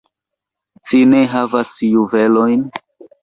[0.91, 2.65] Ci ne havas juvelojn?